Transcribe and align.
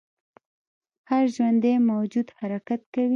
هر 1.09 1.23
ژوندی 1.35 1.75
موجود 1.91 2.27
حرکت 2.39 2.81
کوي 2.93 3.09